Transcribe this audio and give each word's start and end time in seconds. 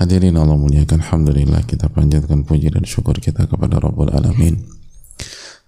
Hadirin 0.00 0.32
Allah 0.40 0.56
muliakan 0.56 1.04
Alhamdulillah 1.04 1.60
kita 1.68 1.92
panjatkan 1.92 2.48
puji 2.48 2.72
dan 2.72 2.88
syukur 2.88 3.20
kita 3.20 3.44
kepada 3.44 3.76
Rabbul 3.76 4.08
Alamin 4.08 4.56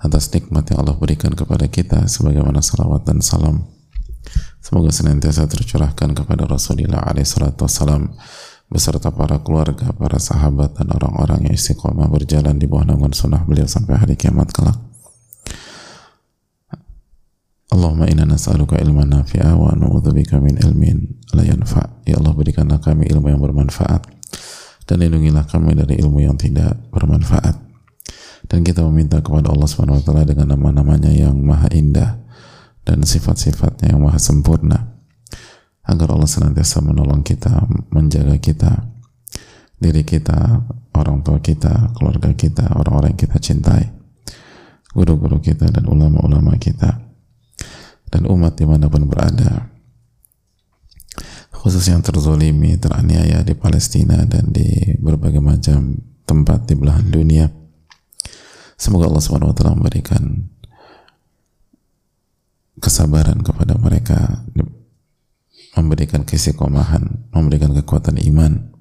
atas 0.00 0.32
nikmat 0.32 0.72
yang 0.72 0.80
Allah 0.80 0.96
berikan 0.96 1.36
kepada 1.36 1.68
kita 1.68 2.08
sebagaimana 2.08 2.64
salawat 2.64 3.04
dan 3.04 3.20
salam. 3.20 3.68
Semoga 4.64 4.88
senantiasa 4.88 5.44
tercurahkan 5.44 6.16
kepada 6.16 6.48
Rasulullah 6.48 7.12
SAW 7.12 8.16
beserta 8.72 9.12
para 9.12 9.36
keluarga, 9.44 9.92
para 9.92 10.16
sahabat 10.16 10.80
dan 10.80 10.88
orang-orang 10.96 11.52
yang 11.52 11.52
istiqomah 11.52 12.08
berjalan 12.08 12.56
di 12.56 12.64
bawah 12.64 12.88
naungan 12.88 13.12
sunnah 13.12 13.44
beliau 13.44 13.68
sampai 13.68 14.00
hari 14.00 14.16
kiamat 14.16 14.48
kelak. 14.48 14.80
Allahumma 17.68 18.08
inna 18.08 18.24
nas'aluka 18.24 18.80
ilman 18.80 19.12
nafi'a 19.12 19.52
wa 19.60 19.76
nu'udzubika 19.76 20.40
min 20.40 20.56
ilmin 20.56 21.20
la 21.36 21.44
yanfa' 21.44 22.08
ya 22.08 22.16
Allah 22.16 22.32
berikanlah 22.32 22.80
kami 22.80 23.12
ilmu 23.12 23.28
yang 23.28 23.40
bermanfaat 23.44 24.21
dan 24.86 25.02
lindungilah 25.02 25.46
kami 25.46 25.78
dari 25.78 25.98
ilmu 26.02 26.22
yang 26.22 26.36
tidak 26.38 26.78
bermanfaat. 26.90 27.58
Dan 28.46 28.66
kita 28.66 28.82
meminta 28.84 29.22
kepada 29.22 29.54
Allah 29.54 29.68
Subhanahu 29.70 30.02
wa 30.02 30.04
taala 30.04 30.26
dengan 30.26 30.52
nama-namanya 30.52 31.14
yang 31.14 31.38
maha 31.38 31.70
indah 31.70 32.18
dan 32.82 33.06
sifat-sifatnya 33.06 33.94
yang 33.94 34.02
maha 34.02 34.18
sempurna 34.18 34.98
agar 35.86 36.14
Allah 36.14 36.30
senantiasa 36.30 36.82
menolong 36.82 37.22
kita, 37.22 37.66
menjaga 37.90 38.38
kita, 38.38 38.70
diri 39.78 40.06
kita, 40.06 40.62
orang 40.94 41.22
tua 41.26 41.42
kita, 41.42 41.94
keluarga 41.98 42.30
kita, 42.34 42.70
orang-orang 42.74 43.14
yang 43.14 43.22
kita 43.26 43.38
cintai, 43.42 43.90
guru-guru 44.94 45.40
kita 45.42 45.70
dan 45.72 45.88
ulama-ulama 45.88 46.54
kita 46.60 47.02
dan 48.12 48.22
umat 48.28 48.54
di 48.60 48.68
mana 48.68 48.92
pun 48.92 49.08
berada 49.08 49.71
khusus 51.62 51.86
yang 51.86 52.02
terzolimi, 52.02 52.74
teraniaya 52.74 53.46
di 53.46 53.54
Palestina 53.54 54.26
dan 54.26 54.50
di 54.50 54.98
berbagai 54.98 55.38
macam 55.38 55.94
tempat 56.26 56.66
di 56.66 56.74
belahan 56.74 57.06
dunia. 57.06 57.46
Semoga 58.74 59.06
Allah 59.06 59.22
SWT 59.22 59.62
memberikan 59.78 60.50
kesabaran 62.82 63.46
kepada 63.46 63.78
mereka, 63.78 64.42
memberikan 65.78 66.26
kesekomahan, 66.26 67.30
memberikan 67.30 67.70
kekuatan 67.78 68.18
iman, 68.26 68.74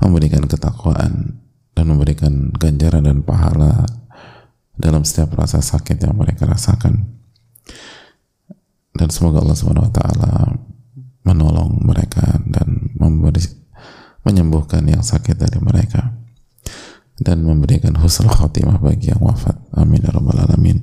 memberikan 0.00 0.48
ketakwaan, 0.48 1.44
dan 1.76 1.84
memberikan 1.92 2.56
ganjaran 2.56 3.04
dan 3.04 3.20
pahala 3.20 3.84
dalam 4.80 5.04
setiap 5.04 5.36
rasa 5.36 5.60
sakit 5.60 6.00
yang 6.00 6.16
mereka 6.16 6.48
rasakan. 6.48 7.04
Dan 8.96 9.12
semoga 9.12 9.44
Allah 9.44 9.60
SWT 9.60 10.00
menolong 11.26 11.82
mereka 11.82 12.38
dan 12.46 12.94
memberi 12.94 13.42
menyembuhkan 14.22 14.82
yang 14.86 15.02
sakit 15.02 15.38
dari 15.38 15.58
mereka 15.62 16.14
dan 17.18 17.42
memberikan 17.46 17.94
husnul 17.98 18.30
khotimah 18.30 18.78
bagi 18.82 19.14
yang 19.14 19.22
wafat. 19.22 19.54
Amin 19.74 20.02
ya 20.02 20.10
rabbal 20.10 20.38
alamin. 20.42 20.82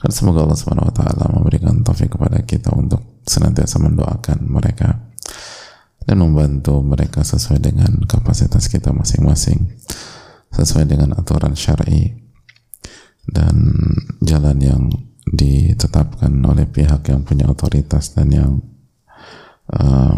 Dan 0.00 0.10
semoga 0.12 0.44
Allah 0.44 0.58
subhanahu 0.58 0.88
wa 0.92 0.94
ta'ala 0.94 1.24
memberikan 1.32 1.80
taufik 1.80 2.12
kepada 2.12 2.44
kita 2.44 2.72
untuk 2.76 3.24
senantiasa 3.24 3.80
mendoakan 3.80 4.44
mereka 4.48 5.12
dan 6.04 6.20
membantu 6.20 6.84
mereka 6.84 7.24
sesuai 7.24 7.60
dengan 7.64 8.04
kapasitas 8.04 8.68
kita 8.68 8.92
masing-masing 8.92 9.72
sesuai 10.52 10.84
dengan 10.86 11.16
aturan 11.16 11.56
syar'i 11.56 12.12
dan 13.24 13.56
jalan 14.20 14.60
yang 14.60 14.82
ditetapkan 15.24 16.30
oleh 16.44 16.68
pihak 16.68 17.08
yang 17.08 17.24
punya 17.24 17.48
otoritas 17.48 18.12
dan 18.12 18.28
yang 18.30 18.52
uh, 19.72 20.16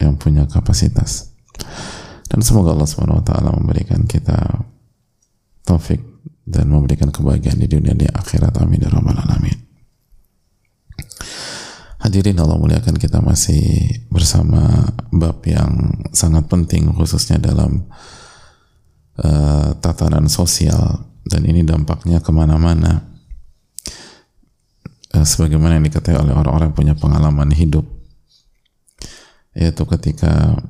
yang 0.00 0.16
punya 0.16 0.48
kapasitas. 0.48 1.30
Dan 2.30 2.40
semoga 2.46 2.72
Allah 2.72 2.86
Subhanahu 2.86 3.20
wa 3.20 3.26
taala 3.26 3.50
memberikan 3.54 4.06
kita 4.06 4.38
taufik 5.66 6.00
dan 6.46 6.70
memberikan 6.70 7.10
kebahagiaan 7.10 7.58
di 7.58 7.68
dunia 7.70 7.94
di 7.94 8.06
akhirat. 8.06 8.58
Amin 8.58 8.82
ya 8.82 8.90
rabbal 8.90 9.18
alamin. 9.18 9.58
Hadirin 12.00 12.40
Allah 12.40 12.56
muliakan 12.56 12.96
kita 12.96 13.20
masih 13.20 13.60
bersama 14.08 14.88
bab 15.12 15.44
yang 15.44 16.00
sangat 16.16 16.48
penting 16.48 16.88
khususnya 16.96 17.36
dalam 17.36 17.84
uh, 19.20 19.76
tatanan 19.84 20.26
sosial. 20.32 21.12
Dan 21.20 21.44
ini 21.44 21.60
dampaknya 21.60 22.24
ke 22.24 22.32
mana-mana. 22.32 23.04
Uh, 25.12 25.26
sebagaimana 25.28 25.76
yang 25.76 25.84
diketahui 25.84 26.24
oleh 26.24 26.32
orang-orang 26.32 26.72
yang 26.72 26.78
punya 26.78 26.94
pengalaman 26.96 27.52
hidup 27.52 27.84
yaitu 29.54 29.82
ketika 29.86 30.62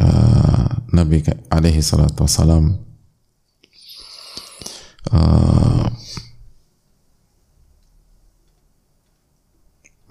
uh, 0.00 0.68
Nabi 0.92 1.24
alaihi 1.52 1.84
salatu 1.84 2.24
wassalam 2.24 2.80
uh, 5.12 5.86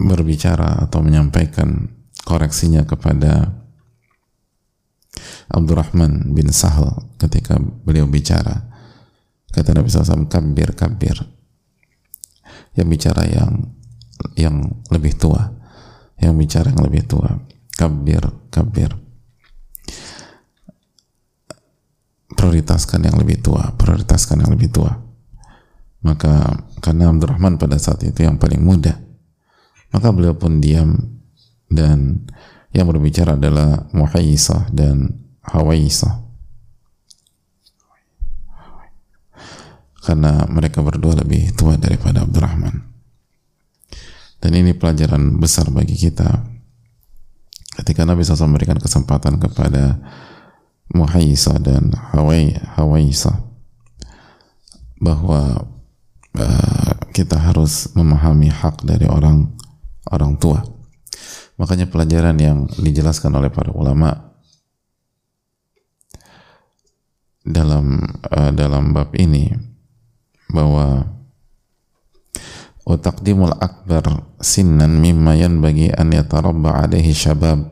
berbicara 0.02 0.86
atau 0.86 0.98
menyampaikan 1.02 1.90
koreksinya 2.26 2.86
kepada 2.86 3.62
Abdurrahman 5.52 6.32
bin 6.32 6.48
Sahal 6.50 7.12
ketika 7.20 7.60
beliau 7.60 8.08
bicara. 8.08 8.72
Kata 9.52 9.76
Nabi 9.76 9.92
SAW 9.92 10.32
kabir 10.32 10.72
kabir 10.72 11.28
yang 12.72 12.88
bicara 12.88 13.28
yang 13.28 13.68
yang 14.32 14.56
lebih 14.88 15.12
tua. 15.12 15.52
Yang 16.16 16.34
bicara 16.40 16.66
yang 16.72 16.82
lebih 16.88 17.04
tua 17.04 17.51
kabir 17.82 18.22
kabir 18.54 18.94
prioritaskan 22.38 23.10
yang 23.10 23.18
lebih 23.18 23.42
tua 23.42 23.74
prioritaskan 23.74 24.46
yang 24.46 24.54
lebih 24.54 24.70
tua. 24.70 24.94
Maka 26.02 26.50
karena 26.82 27.14
Abdurrahman 27.14 27.62
pada 27.62 27.78
saat 27.78 28.02
itu 28.02 28.26
yang 28.26 28.34
paling 28.34 28.58
muda 28.58 28.98
maka 29.92 30.08
beliau 30.08 30.32
pun 30.34 30.58
diam 30.58 30.96
dan 31.68 32.24
yang 32.72 32.88
berbicara 32.88 33.36
adalah 33.36 33.84
Muhayyisah 33.92 34.72
dan 34.72 35.20
Hawaisah. 35.44 36.24
Karena 40.02 40.48
mereka 40.50 40.82
berdua 40.82 41.14
lebih 41.20 41.52
tua 41.54 41.78
daripada 41.78 42.24
Abdurrahman. 42.24 42.90
Dan 44.42 44.50
ini 44.58 44.74
pelajaran 44.74 45.38
besar 45.38 45.70
bagi 45.70 45.94
kita 45.94 46.51
ketika 47.80 48.04
Nabi 48.04 48.24
SAW 48.24 48.52
memberikan 48.52 48.76
kesempatan 48.76 49.40
kepada 49.40 50.00
Muhayyisa 50.92 51.56
dan 51.56 51.96
Hawai, 52.12 52.52
Hawaisa 52.76 53.40
bahwa 55.00 55.66
uh, 56.36 56.92
kita 57.16 57.40
harus 57.40 57.90
memahami 57.96 58.52
hak 58.52 58.84
dari 58.84 59.08
orang 59.08 59.50
orang 60.12 60.36
tua. 60.36 60.60
Makanya 61.56 61.88
pelajaran 61.88 62.36
yang 62.38 62.58
dijelaskan 62.76 63.32
oleh 63.34 63.48
para 63.48 63.72
ulama 63.72 64.32
dalam 67.42 68.04
uh, 68.30 68.52
dalam 68.54 68.94
bab 68.94 69.10
ini 69.18 69.50
bahwa 70.52 71.08
wa 72.82 72.96
taqdimul 72.98 73.54
akbar 73.62 74.34
sinnan 74.42 74.98
mimma 74.98 75.38
yanbaghi 75.38 75.94
an 75.94 76.10
yatarabba 76.10 76.82
alaihi 76.82 77.14
syabab 77.14 77.62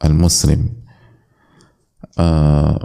al-muslim 0.00 0.80
uh, 2.16 2.76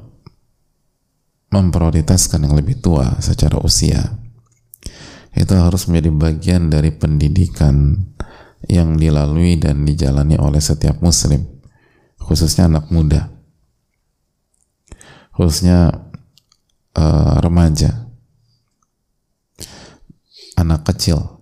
memprioritaskan 1.51 2.47
yang 2.47 2.55
lebih 2.55 2.79
tua 2.79 3.19
secara 3.19 3.59
usia. 3.59 4.19
Itu 5.31 5.55
harus 5.55 5.87
menjadi 5.87 6.11
bagian 6.11 6.67
dari 6.71 6.91
pendidikan 6.91 7.95
yang 8.67 8.99
dilalui 8.99 9.55
dan 9.59 9.87
dijalani 9.87 10.37
oleh 10.37 10.61
setiap 10.61 11.01
muslim 11.01 11.41
khususnya 12.21 12.69
anak 12.69 12.93
muda 12.93 13.33
khususnya 15.33 15.89
uh, 16.93 17.35
remaja 17.41 18.11
anak 20.61 20.85
kecil 20.85 21.40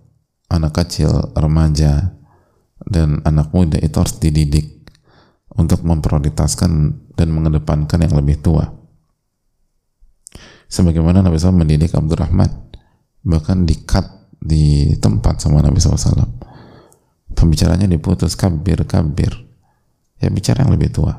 anak 0.50 0.82
kecil, 0.82 1.30
remaja, 1.38 2.12
dan 2.82 3.22
anak 3.22 3.54
muda 3.54 3.78
itu 3.78 3.94
harus 3.94 4.18
dididik 4.18 4.90
untuk 5.54 5.86
memprioritaskan 5.86 6.70
dan 7.14 7.28
mengedepankan 7.30 8.02
yang 8.02 8.18
lebih 8.18 8.42
tua. 8.42 8.66
sebagaimana 10.70 11.26
Nabi 11.26 11.34
SAW 11.34 11.66
mendidik 11.66 11.90
Abdurrahman 11.98 12.46
bahkan 13.26 13.66
di 13.66 13.74
cut 13.82 14.06
di 14.38 14.94
tempat 15.02 15.42
sama 15.42 15.58
Nabi 15.66 15.82
SAW. 15.82 16.30
Pembicaranya 17.34 17.90
diputus 17.90 18.38
kabir 18.38 18.86
kabir. 18.86 19.34
Ya 20.22 20.30
bicara 20.30 20.62
yang 20.62 20.70
lebih 20.70 20.94
tua. 20.94 21.18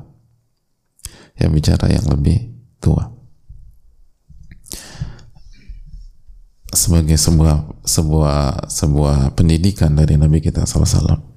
Ya 1.36 1.52
bicara 1.52 1.92
yang 1.92 2.08
lebih 2.08 2.48
tua 2.80 3.21
sebagai 6.72 7.20
sebuah 7.20 7.84
sebuah 7.84 8.72
sebuah 8.72 9.36
pendidikan 9.36 9.92
dari 9.92 10.16
Nabi 10.16 10.40
kita 10.40 10.64
SAW 10.64 11.32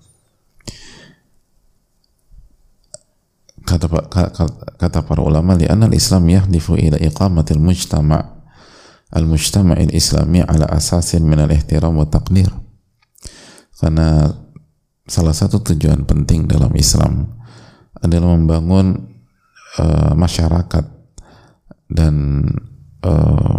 kata, 3.65 3.87
kata, 3.89 4.45
kata 4.77 4.99
para 5.03 5.25
ulama 5.25 5.57
li 5.57 5.65
anna 5.67 5.89
al-islam 5.89 6.29
yahdifu 6.29 6.77
ila 6.77 7.01
iqamatil 7.01 7.59
mujtama' 7.59 8.45
al-mujtama' 9.11 9.81
al-islami 9.81 10.45
ala 10.45 10.69
asasin 10.69 11.25
min 11.25 11.41
al-ihtiram 11.41 11.97
wa 11.97 12.05
taqdir. 12.05 12.53
Karena 13.75 14.31
salah 15.09 15.35
satu 15.35 15.61
tujuan 15.61 16.07
penting 16.07 16.47
dalam 16.47 16.73
Islam 16.77 17.41
adalah 17.99 18.37
membangun 18.37 19.17
uh, 19.81 20.13
masyarakat 20.17 20.85
dan 21.93 22.45
uh, 23.05 23.59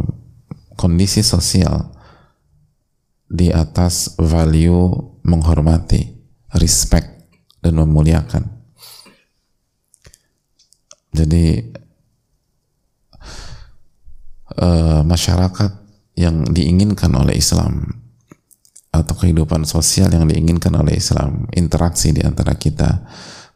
kondisi 0.75 1.23
sosial 1.23 1.91
di 3.25 3.49
atas 3.49 4.15
value 4.21 5.17
menghormati, 5.25 6.05
respect 6.55 7.25
dan 7.59 7.81
memuliakan. 7.81 8.43
Jadi 11.15 11.63
uh, 14.59 15.01
masyarakat 15.01 15.71
yang 16.15 16.43
diinginkan 16.47 17.11
oleh 17.15 17.39
Islam 17.39 18.03
atau 18.91 19.15
kehidupan 19.19 19.67
sosial 19.67 20.07
yang 20.11 20.27
diinginkan 20.27 20.71
oleh 20.75 20.95
Islam, 20.95 21.51
interaksi 21.51 22.15
di 22.15 22.23
antara 22.23 22.55
kita, 22.55 23.03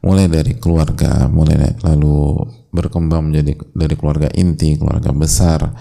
mulai 0.04 0.28
dari 0.28 0.60
keluarga, 0.60 1.32
mulai 1.32 1.80
lalu 1.80 2.44
berkembang 2.76 3.32
menjadi 3.32 3.56
dari 3.72 3.96
keluarga 3.96 4.28
inti, 4.36 4.76
keluarga 4.76 5.16
besar, 5.16 5.72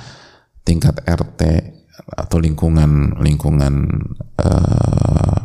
tingkat 0.68 1.00
RT 1.08 1.40
atau 2.12 2.36
lingkungan 2.36 3.16
lingkungan 3.24 3.74
uh, 4.36 5.40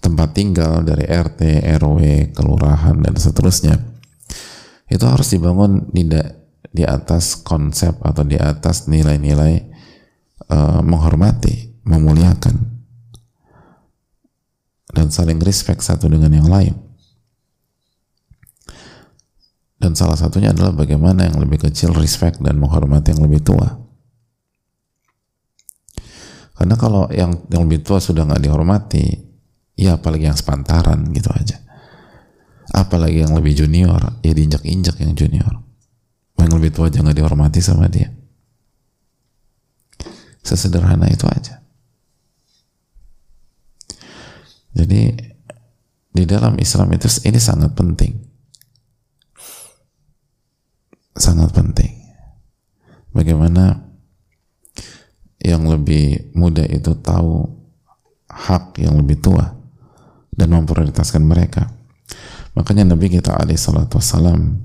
tempat 0.00 0.32
tinggal 0.32 0.80
dari 0.80 1.04
RT, 1.04 1.68
RW, 1.76 2.32
kelurahan 2.32 2.96
dan 2.96 3.12
seterusnya 3.12 3.76
itu 4.88 5.04
harus 5.04 5.28
dibangun 5.28 5.84
di 5.92 6.08
di 6.72 6.84
atas 6.88 7.36
konsep 7.44 8.00
atau 8.00 8.24
di 8.24 8.40
atas 8.40 8.88
nilai-nilai 8.88 9.68
uh, 10.48 10.80
menghormati, 10.80 11.76
memuliakan 11.84 12.56
dan 14.88 15.12
saling 15.12 15.36
respect 15.44 15.84
satu 15.84 16.08
dengan 16.08 16.32
yang 16.32 16.48
lain. 16.48 16.74
Dan 19.78 19.94
salah 19.94 20.18
satunya 20.18 20.50
adalah 20.50 20.74
bagaimana 20.74 21.30
yang 21.30 21.38
lebih 21.38 21.70
kecil 21.70 21.94
respect 21.94 22.42
dan 22.42 22.58
menghormati 22.58 23.14
yang 23.14 23.22
lebih 23.22 23.46
tua. 23.46 23.87
Karena 26.58 26.74
kalau 26.74 27.06
yang 27.14 27.46
yang 27.54 27.70
lebih 27.70 27.86
tua 27.86 28.02
sudah 28.02 28.26
nggak 28.26 28.42
dihormati, 28.42 29.06
ya 29.78 29.94
apalagi 29.94 30.26
yang 30.26 30.34
sepantaran 30.34 31.06
gitu 31.14 31.30
aja. 31.30 31.62
Apalagi 32.74 33.22
yang 33.22 33.32
lebih 33.38 33.54
junior 33.54 34.18
ya 34.26 34.34
diinjak-injak 34.34 34.98
yang 34.98 35.14
junior. 35.14 35.54
Yang 36.34 36.50
lebih 36.58 36.70
tua 36.74 36.90
jangan 36.90 37.14
dihormati 37.14 37.62
sama 37.62 37.86
dia. 37.86 38.10
Sesederhana 40.42 41.06
itu 41.06 41.30
aja. 41.30 41.62
Jadi 44.74 45.14
di 46.10 46.24
dalam 46.26 46.58
Islam 46.58 46.90
itu 46.90 47.06
ini 47.22 47.38
sangat 47.38 47.78
penting. 47.78 48.18
Sangat 51.14 51.54
penting. 51.54 51.94
Bagaimana 53.14 53.87
yang 55.38 55.66
lebih 55.66 56.34
muda 56.34 56.66
itu 56.66 56.94
tahu 56.98 57.46
hak 58.28 58.78
yang 58.82 58.98
lebih 58.98 59.22
tua 59.22 59.54
dan 60.34 60.50
memprioritaskan 60.54 61.22
mereka 61.24 61.78
Makanya 62.58 62.90
Nabi 62.90 63.06
kita 63.06 63.38
alaihi 63.38 63.54
salatu 63.54 64.02
wassalam 64.02 64.58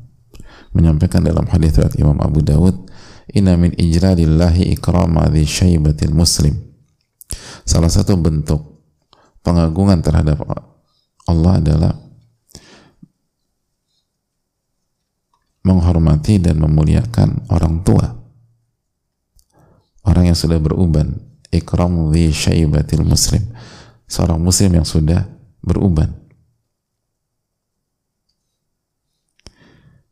menyampaikan 0.74 1.22
dalam 1.22 1.46
hadis 1.46 1.78
riwayat 1.78 1.94
Imam 2.02 2.18
Abu 2.25 2.42
Dawud, 2.42 2.90
"Inna 3.38 3.54
min 3.54 3.70
ijlalillahi 3.78 4.74
ikrama 4.74 5.30
syaibatil 5.46 6.10
muslim." 6.10 6.58
Salah 7.62 7.94
satu 7.94 8.18
bentuk 8.18 8.81
pengagungan 9.46 10.02
terhadap 10.02 10.42
Allah 11.30 11.54
adalah 11.62 11.94
menghormati 15.62 16.42
dan 16.42 16.58
memuliakan 16.66 17.46
orang 17.54 17.86
tua. 17.86 18.23
Orang 20.04 20.28
yang 20.28 20.36
sudah 20.36 20.60
beruban, 20.60 21.20
ikram 21.50 22.12
dhi 22.12 22.30
syaibatil 22.30 23.08
muslim. 23.08 23.44
Seorang 24.08 24.38
muslim 24.38 24.76
yang 24.76 24.88
sudah 24.88 25.26
beruban. 25.64 26.24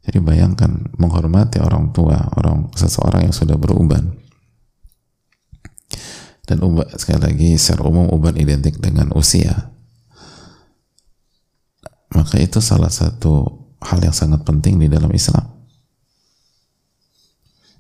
Jadi 0.02 0.18
bayangkan 0.18 0.92
menghormati 0.98 1.62
orang 1.62 1.94
tua, 1.94 2.18
orang 2.40 2.74
seseorang 2.74 3.30
yang 3.30 3.36
sudah 3.36 3.60
beruban. 3.60 4.18
Dan 6.48 6.66
uban, 6.66 6.90
sekali 6.98 7.22
lagi 7.22 7.50
secara 7.56 7.86
umum 7.86 8.10
uban 8.10 8.34
identik 8.36 8.82
dengan 8.82 9.14
usia. 9.14 9.72
Maka 12.12 12.42
itu 12.42 12.60
salah 12.60 12.92
satu 12.92 13.46
hal 13.80 14.04
yang 14.04 14.12
sangat 14.12 14.42
penting 14.44 14.82
di 14.82 14.90
dalam 14.90 15.14
Islam. 15.14 15.48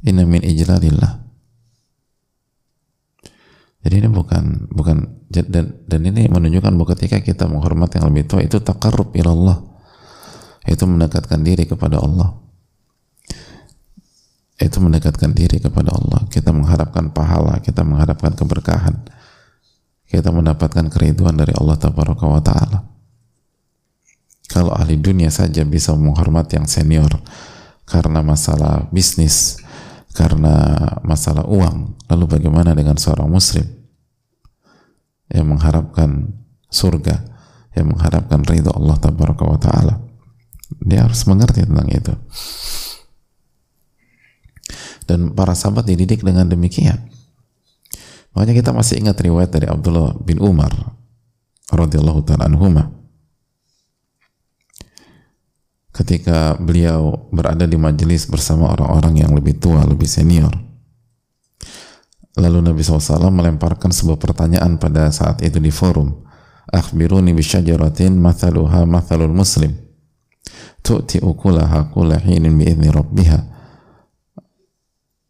Inna 0.06 0.24
min 0.26 0.46
ijlalillah. 0.46 1.21
Jadi 3.82 4.06
ini 4.06 4.10
bukan 4.14 4.70
bukan 4.70 5.26
dan, 5.32 5.66
dan 5.90 6.02
ini 6.06 6.30
menunjukkan 6.30 6.70
bahwa 6.78 6.88
ketika 6.94 7.18
kita 7.18 7.50
menghormati 7.50 7.98
yang 7.98 8.14
lebih 8.14 8.30
tua 8.30 8.46
itu 8.46 8.62
takarrub 8.62 9.18
ilallah. 9.18 9.58
Itu 10.70 10.86
mendekatkan 10.86 11.42
diri 11.42 11.66
kepada 11.66 11.98
Allah. 11.98 12.38
Itu 14.62 14.78
mendekatkan 14.78 15.34
diri 15.34 15.58
kepada 15.58 15.98
Allah. 15.98 16.30
Kita 16.30 16.54
mengharapkan 16.54 17.10
pahala 17.10 17.58
kita 17.58 17.82
mengharapkan 17.82 18.38
keberkahan. 18.38 19.02
Kita 20.06 20.30
mendapatkan 20.30 20.86
keriduan 20.94 21.34
dari 21.34 21.56
Allah 21.58 21.80
wa 21.82 22.44
ta'ala. 22.44 22.80
Kalau 24.52 24.76
ahli 24.76 25.00
dunia 25.00 25.32
saja 25.32 25.64
bisa 25.64 25.96
menghormati 25.96 26.60
yang 26.60 26.68
senior 26.68 27.10
karena 27.88 28.20
masalah 28.20 28.86
bisnis 28.92 29.58
karena 30.12 30.76
masalah 31.08 31.48
uang 31.48 31.96
lalu 32.12 32.26
bagaimana 32.28 32.76
dengan 32.76 33.00
seorang 33.00 33.32
muslim 33.32 33.64
yang 35.32 35.48
mengharapkan 35.48 36.36
surga 36.72 37.24
yang 37.72 37.92
mengharapkan 37.96 38.44
ridho 38.44 38.72
Allah 38.76 39.00
wa 39.00 39.60
ta'ala 39.60 40.12
dia 40.80 41.04
harus 41.04 41.28
mengerti 41.28 41.68
tentang 41.68 41.88
itu. 41.92 42.14
Dan 45.04 45.36
para 45.36 45.52
sahabat 45.52 45.84
dididik 45.84 46.24
dengan 46.24 46.48
demikian. 46.48 47.12
Makanya 48.32 48.56
kita 48.64 48.72
masih 48.72 49.04
ingat 49.04 49.20
riwayat 49.20 49.52
dari 49.52 49.68
Abdullah 49.68 50.16
bin 50.24 50.40
Umar 50.40 50.72
radhiyallahu 51.68 52.24
taala 52.24 52.48
anhuma 52.48 52.92
ketika 55.92 56.56
beliau 56.56 57.28
berada 57.36 57.68
di 57.68 57.76
majelis 57.76 58.24
bersama 58.24 58.72
orang-orang 58.72 59.28
yang 59.28 59.32
lebih 59.36 59.60
tua, 59.60 59.84
lebih 59.84 60.08
senior. 60.08 60.71
Lalu 62.42 62.74
Nabi 62.74 62.82
SAW 62.82 63.30
melemparkan 63.30 63.94
sebuah 63.94 64.18
pertanyaan 64.18 64.82
pada 64.82 65.14
saat 65.14 65.46
itu 65.46 65.62
di 65.62 65.70
forum. 65.70 66.26
Akhbiruni 66.74 67.38
bisyajaratin 67.38 68.18
mathaluha 68.18 68.82
mathalul 68.90 69.30
muslim. 69.30 69.78
Tu'ti 70.82 71.22
ukulaha 71.22 71.94
kula 71.94 72.18
hinin 72.18 72.58
bi'idni 72.58 72.90
rabbiha 72.90 73.40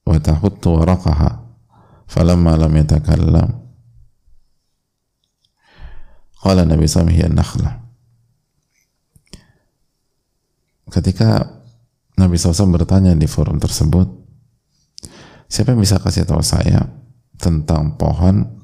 wa 0.08 0.16
waraqaha 0.48 1.30
falamma 2.08 2.56
lam 2.56 2.72
yatakallam. 2.80 3.50
Qala 6.40 6.64
Nabi 6.64 6.88
SAW 6.88 7.12
hiya 7.12 7.28
nakhla. 7.28 7.84
Ketika 10.88 11.44
Nabi 12.16 12.40
SAW 12.40 12.72
bertanya 12.72 13.12
di 13.20 13.28
forum 13.28 13.60
tersebut 13.60 14.08
siapa 15.52 15.76
yang 15.76 15.84
bisa 15.84 16.00
kasih 16.00 16.24
tahu 16.24 16.40
saya 16.40 17.01
tentang 17.42 17.98
pohon 17.98 18.62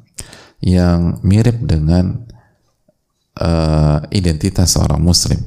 yang 0.61 1.21
mirip 1.25 1.57
dengan 1.65 2.25
uh, 3.41 3.99
identitas 4.13 4.77
seorang 4.77 5.01
muslim. 5.01 5.37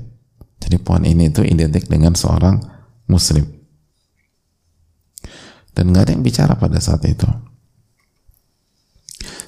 Jadi 0.61 0.77
pohon 0.83 1.07
ini 1.07 1.31
itu 1.31 1.43
identik 1.43 1.87
dengan 1.87 2.15
seorang 2.19 2.59
muslim. 3.07 3.47
dan 5.71 5.95
nggak 5.95 6.03
ada 6.03 6.13
yang 6.13 6.27
bicara 6.27 6.59
pada 6.59 6.77
saat 6.83 7.01
itu. 7.07 7.25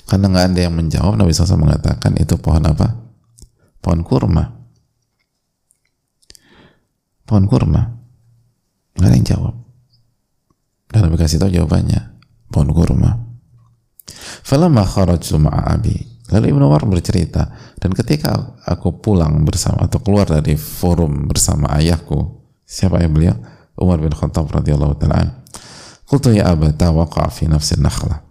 Karena 0.06 0.30
nggak 0.30 0.54
ada 0.54 0.60
yang 0.64 0.72
menjawab 0.72 1.18
Nabi 1.18 1.34
SAW 1.34 1.60
mengatakan 1.60 2.14
itu 2.16 2.38
pohon 2.38 2.62
apa? 2.62 2.94
Pohon 3.82 4.00
kurma. 4.06 4.54
Pohon 7.26 7.44
kurma. 7.50 7.98
Nggak 8.96 9.08
ada 9.10 9.16
yang 9.18 9.28
jawab. 9.28 9.54
Dan 10.94 11.10
Nabi 11.10 11.20
kasih 11.20 11.42
tahu 11.42 11.50
jawabannya 11.52 12.00
pohon 12.48 12.70
kurma 12.70 13.31
falamma 14.42 14.84
kharajtu 14.86 15.38
ma'a 15.40 15.76
abi. 15.76 15.96
Lalu 16.32 16.56
Ibnu 16.56 16.64
Umar 16.64 16.88
bercerita 16.88 17.52
dan 17.76 17.92
ketika 17.92 18.56
aku 18.64 19.02
pulang 19.04 19.44
bersama 19.44 19.84
atau 19.84 20.00
keluar 20.00 20.24
dari 20.24 20.56
forum 20.56 21.28
bersama 21.28 21.68
ayahku 21.76 22.40
siapa 22.64 23.02
ayah 23.04 23.10
beliau? 23.12 23.36
Umar 23.76 24.00
bin 24.00 24.12
Khattab 24.12 24.48
radhiyallahu 24.48 24.96
taala 24.96 25.44
Qultu 26.08 26.32
ya 26.32 26.52
abata 26.52 26.92
waqa 26.92 27.28
fi 27.28 27.48
nafsi 27.48 27.76
nakhlah 27.76 28.24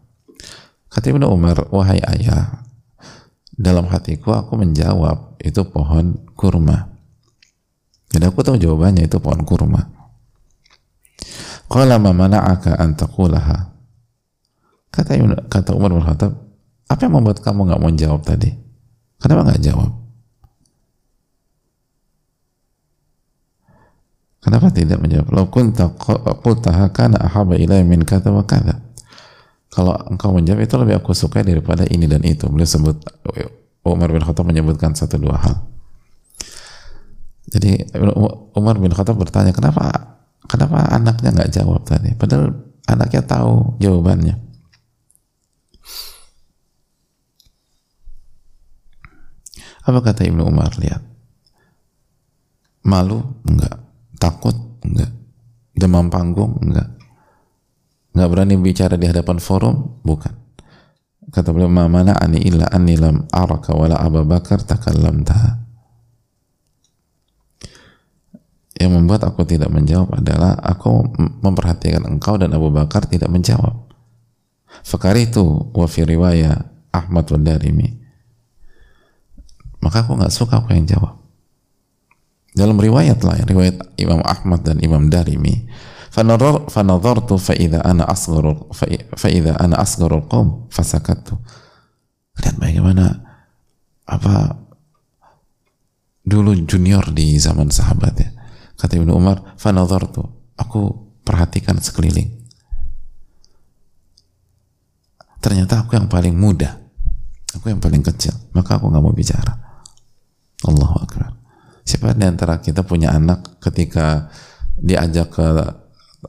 kata 0.90 1.14
Ibnu 1.14 1.30
Umar 1.30 1.70
wahai 1.70 2.02
ayah 2.02 2.66
dalam 3.62 3.86
hatiku 3.94 4.34
aku 4.34 4.58
menjawab 4.58 5.38
itu 5.38 5.62
pohon 5.70 6.26
kurma. 6.34 6.90
Jadi 8.12 8.26
aku 8.28 8.42
tahu 8.44 8.58
jawabannya 8.60 9.08
itu 9.08 9.22
pohon 9.22 9.46
kurma. 9.46 9.88
Qala 11.72 11.96
ma 12.02 12.12
mana'aka 12.12 12.76
an 12.76 13.00
taqulaha 13.00 13.71
kata 14.92 15.18
kata 15.48 15.72
Umar 15.74 15.96
bin 15.96 16.04
Khattab 16.04 16.36
apa 16.92 17.02
yang 17.08 17.14
membuat 17.16 17.40
kamu 17.40 17.72
nggak 17.72 17.82
mau 17.82 17.92
jawab 17.96 18.22
tadi 18.28 18.52
kenapa 19.18 19.48
nggak 19.48 19.64
jawab 19.64 20.02
Kenapa 24.42 24.74
tidak 24.74 24.98
menjawab? 24.98 25.30
Lau 25.30 25.46
kunta 25.54 25.94
qultaha 26.42 26.90
ahaba 26.90 27.54
ilai 27.54 27.86
min 27.86 28.02
kata 28.02 28.34
wa. 28.34 28.42
Kalau 29.72 29.94
engkau 30.10 30.34
menjawab 30.34 30.66
itu 30.66 30.76
lebih 30.82 30.98
aku 30.98 31.14
suka 31.14 31.46
daripada 31.46 31.86
ini 31.86 32.10
dan 32.10 32.26
itu. 32.26 32.50
Beliau 32.50 32.66
sebut 32.66 32.98
Umar 33.86 34.10
bin 34.10 34.26
Khattab 34.26 34.50
menyebutkan 34.50 34.98
satu 34.98 35.22
dua 35.22 35.38
hal. 35.38 35.56
Jadi 37.54 37.86
Umar 38.58 38.82
bin 38.82 38.90
Khattab 38.90 39.22
bertanya 39.22 39.54
kenapa 39.54 40.18
kenapa 40.50 40.90
anaknya 40.90 41.30
nggak 41.38 41.52
jawab 41.54 41.86
tadi? 41.86 42.18
Padahal 42.18 42.50
anaknya 42.90 43.22
tahu 43.22 43.78
jawabannya. 43.78 44.51
Apa 49.92 50.00
kata 50.16 50.24
Ibnu 50.24 50.48
Umar? 50.48 50.72
Lihat. 50.80 51.04
Malu? 52.88 53.20
Enggak. 53.44 53.76
Takut? 54.16 54.56
Enggak. 54.88 55.12
Demam 55.76 56.08
panggung? 56.08 56.56
Enggak. 56.64 56.96
Enggak 58.16 58.30
berani 58.32 58.56
bicara 58.56 58.96
di 58.96 59.04
hadapan 59.12 59.44
forum? 59.44 60.00
Bukan. 60.00 60.32
Kata 61.32 61.52
beliau, 61.52 61.72
"Ma 61.72 61.92
mana 61.92 62.16
ani 62.16 62.44
illa 62.44 62.68
anni 62.72 62.96
lam 62.96 63.28
araka 63.32 63.72
wala 63.76 64.00
Abu 64.00 64.24
Bakar 64.24 64.64
takallamta." 64.64 65.64
Yang 68.76 68.92
membuat 68.98 69.22
aku 69.30 69.46
tidak 69.46 69.70
menjawab 69.70 70.18
adalah 70.18 70.58
aku 70.58 71.06
memperhatikan 71.46 72.02
engkau 72.10 72.42
dan 72.42 72.50
Abu 72.58 72.74
Bakar 72.74 73.06
tidak 73.06 73.30
menjawab. 73.30 73.78
Fakari 74.82 75.30
itu 75.30 75.46
wa 75.72 75.86
fi 75.86 76.02
riwayat 76.02 76.90
Ahmad 76.90 77.30
wa 77.30 77.38
Darimi. 77.38 78.01
Maka 79.82 80.06
aku 80.06 80.18
nggak 80.18 80.34
suka 80.34 80.62
aku 80.62 80.74
yang 80.78 80.86
jawab. 80.86 81.18
Dalam 82.52 82.78
riwayat 82.78 83.24
lain, 83.24 83.46
riwayat 83.48 83.96
Imam 83.98 84.22
Ahmad 84.22 84.62
dan 84.68 84.78
Imam 84.84 85.08
Darimi, 85.10 85.66
fanadhartu 86.12 87.40
fa 87.40 87.56
idza 87.56 87.80
ana 87.82 88.04
asgharu 88.06 88.70
fa 89.16 89.28
idza 89.32 89.56
ana 89.56 89.80
asgharu 89.80 90.28
qaum 90.28 90.68
fasakattu. 90.68 91.40
Lihat 92.44 92.56
bagaimana 92.60 93.24
apa 94.06 94.60
dulu 96.28 96.54
junior 96.68 97.08
di 97.16 97.40
zaman 97.40 97.72
sahabat 97.72 98.14
ya. 98.20 98.30
Kata 98.76 98.98
Ibnu 99.00 99.14
Umar, 99.14 99.56
fanadhartu, 99.56 100.26
aku 100.58 100.82
perhatikan 101.24 101.78
sekeliling. 101.80 102.44
Ternyata 105.42 105.86
aku 105.86 105.98
yang 105.98 106.12
paling 106.12 106.36
muda. 106.38 106.78
Aku 107.58 107.70
yang 107.72 107.82
paling 107.82 108.04
kecil. 108.06 108.34
Maka 108.54 108.78
aku 108.78 108.90
nggak 108.90 109.02
mau 109.02 109.14
bicara. 109.14 109.71
Allahu 110.66 110.96
Akbar. 111.02 111.34
Siapa 111.82 112.14
di 112.14 112.26
antara 112.26 112.62
kita 112.62 112.86
punya 112.86 113.12
anak 113.12 113.58
ketika 113.58 114.30
diajak 114.78 115.34
ke 115.34 115.48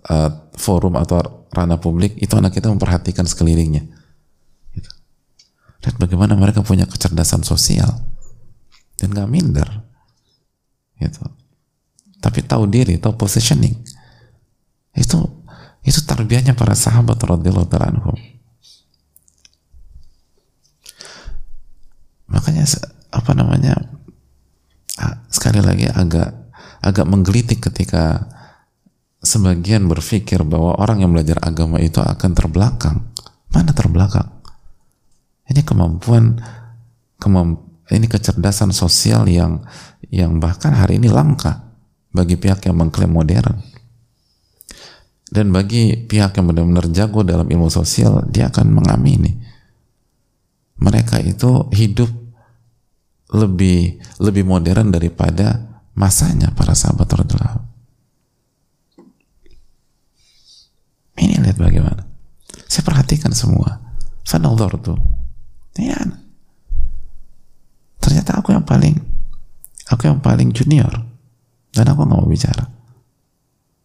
uh, 0.09 0.31
forum 0.57 0.97
atau 0.97 1.47
ranah 1.53 1.77
publik, 1.77 2.17
itu 2.17 2.33
anak 2.37 2.57
kita 2.57 2.73
memperhatikan 2.73 3.29
sekelilingnya. 3.29 3.85
Gitu. 4.73 4.91
Dan 5.85 5.93
bagaimana 6.01 6.33
mereka 6.35 6.65
punya 6.65 6.89
kecerdasan 6.89 7.45
sosial 7.45 7.93
dan 8.97 9.13
nggak 9.13 9.29
minder. 9.29 9.69
Gitu. 10.97 11.23
Tapi 12.23 12.41
tahu 12.47 12.65
diri, 12.71 12.97
tahu 12.97 13.19
positioning. 13.19 13.77
Itu 14.97 15.45
itu 15.83 15.99
tarbiyahnya 16.07 16.55
para 16.55 16.79
sahabat 16.79 17.19
radhiyallahu 17.19 17.67
taala 17.67 17.91
anhum. 17.91 18.19
Makanya 22.31 22.65
apa 23.11 23.33
namanya? 23.35 23.75
Sekali 25.33 25.61
lagi 25.65 25.89
agak 25.89 26.53
agak 26.83 27.07
menggelitik 27.07 27.63
ketika 27.63 28.29
sebagian 29.23 29.87
berpikir 29.87 30.43
bahwa 30.43 30.75
orang 30.77 31.01
yang 31.01 31.15
belajar 31.15 31.39
agama 31.41 31.79
itu 31.79 32.03
akan 32.03 32.31
terbelakang. 32.35 32.99
Mana 33.55 33.71
terbelakang? 33.71 34.29
Ini 35.47 35.63
kemampuan 35.63 36.43
kemamp 37.23 37.87
ini 37.93 38.09
kecerdasan 38.09 38.73
sosial 38.73 39.29
yang 39.29 39.63
yang 40.09 40.41
bahkan 40.41 40.75
hari 40.75 40.99
ini 40.99 41.13
langka 41.13 41.73
bagi 42.11 42.37
pihak 42.41 42.65
yang 42.67 42.77
mengklaim 42.77 43.13
modern. 43.13 43.61
Dan 45.33 45.49
bagi 45.49 45.97
pihak 45.97 46.37
yang 46.37 46.45
benar-benar 46.53 46.93
jago 46.93 47.25
dalam 47.25 47.49
ilmu 47.49 47.73
sosial, 47.73 48.21
dia 48.29 48.53
akan 48.53 48.69
mengamini. 48.69 49.33
Mereka 50.77 51.25
itu 51.25 51.73
hidup 51.73 52.13
lebih 53.33 53.99
lebih 54.21 54.45
modern 54.45 54.93
daripada 54.93 55.81
masanya 55.97 56.53
para 56.53 56.77
sahabat 56.77 57.09
radhiyallahu 57.09 57.73
Ini 61.23 61.39
lihat 61.45 61.61
bagaimana. 61.61 62.03
Saya 62.67 62.83
perhatikan 62.89 63.31
semua. 63.37 63.79
Fanadhar 64.25 64.75
tuh. 64.81 64.97
Ya. 65.77 65.99
Ternyata 68.03 68.41
aku 68.41 68.57
yang 68.57 68.65
paling 68.65 68.97
aku 69.87 70.09
yang 70.09 70.19
paling 70.25 70.51
junior 70.57 70.91
dan 71.71 71.85
aku 71.87 72.09
nggak 72.09 72.19
mau 72.19 72.27
bicara. 72.27 72.65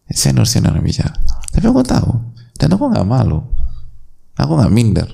Senior 0.08 0.48
senior 0.48 0.74
bicara. 0.80 1.12
Tapi 1.52 1.64
aku 1.68 1.84
tahu 1.84 2.10
dan 2.56 2.74
aku 2.74 2.88
nggak 2.88 3.06
malu. 3.06 3.44
Aku 4.40 4.56
nggak 4.56 4.72
minder. 4.72 5.08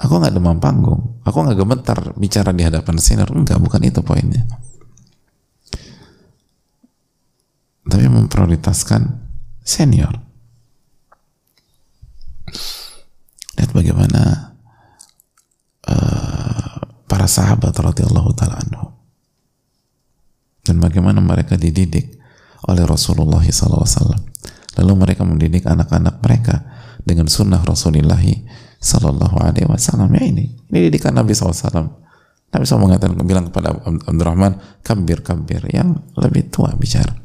Aku 0.00 0.18
nggak 0.18 0.34
demam 0.34 0.56
panggung. 0.62 1.20
Aku 1.26 1.44
nggak 1.44 1.58
gemetar 1.58 1.98
bicara 2.16 2.50
di 2.54 2.64
hadapan 2.64 2.96
senior. 2.96 3.28
Enggak, 3.34 3.60
bukan 3.60 3.82
itu 3.84 4.00
poinnya. 4.00 4.46
Tapi 7.82 8.06
memprioritaskan 8.08 9.02
senior. 9.62 10.14
Lihat 13.58 13.70
bagaimana 13.70 14.54
uh, 15.86 16.76
para 17.06 17.26
sahabat 17.28 17.76
radhiyallahu 17.76 18.30
taala 18.34 18.62
dan 20.62 20.78
bagaimana 20.78 21.18
mereka 21.18 21.58
dididik 21.58 22.16
oleh 22.70 22.86
Rasulullah 22.86 23.42
SAW. 23.42 24.14
Lalu 24.78 24.92
mereka 24.94 25.26
mendidik 25.26 25.66
anak-anak 25.66 26.22
mereka 26.22 26.64
dengan 27.02 27.26
sunnah 27.26 27.60
Rasulullah 27.60 28.22
Sallallahu 28.82 29.38
Alaihi 29.38 29.70
Wasallam. 29.70 30.10
Ya 30.18 30.26
ini 30.26 30.50
ini 30.68 30.78
didikan 30.90 31.14
Nabi 31.14 31.38
SAW 31.38 32.02
Nabi 32.52 32.64
SAW 32.68 32.84
mengatakan 32.84 33.16
bilang 33.24 33.48
kepada 33.48 33.72
Abdurrahman 33.86 34.82
kabir 34.84 35.24
kabir 35.24 35.64
yang 35.72 36.02
lebih 36.18 36.52
tua 36.52 36.74
bicara. 36.76 37.16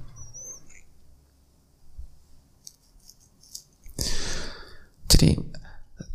Jadi 5.10 5.34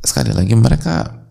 sekali 0.01 0.33
lagi 0.33 0.55
mereka 0.57 1.27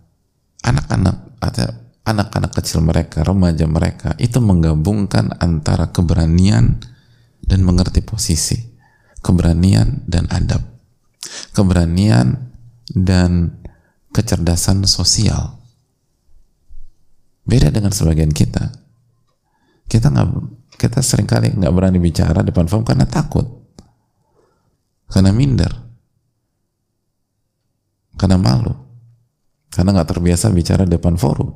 anak-anak 0.62 1.42
atau 1.42 1.70
anak-anak 2.06 2.52
kecil 2.54 2.84
mereka 2.86 3.22
remaja 3.26 3.66
mereka 3.66 4.18
itu 4.18 4.42
menggabungkan 4.42 5.38
antara 5.40 5.90
keberanian 5.90 6.82
dan 7.42 7.60
mengerti 7.66 8.06
posisi. 8.06 8.58
Keberanian 9.22 10.06
dan 10.10 10.26
adab. 10.34 10.66
Keberanian 11.54 12.50
dan 12.90 13.61
kecerdasan 14.12 14.84
sosial. 14.86 15.60
Beda 17.48 17.72
dengan 17.74 17.90
sebagian 17.90 18.30
kita. 18.30 18.72
Kita 19.88 20.08
nggak 20.12 20.28
kita 20.78 21.00
sering 21.04 21.28
kali 21.28 21.52
nggak 21.52 21.74
berani 21.74 21.98
bicara 21.98 22.44
depan 22.46 22.68
forum 22.68 22.86
karena 22.86 23.08
takut. 23.08 23.48
Karena 25.12 25.32
minder. 25.36 25.72
Karena 28.16 28.38
malu. 28.38 28.72
Karena 29.72 29.96
nggak 29.96 30.10
terbiasa 30.16 30.52
bicara 30.52 30.84
depan 30.84 31.16
forum. 31.16 31.50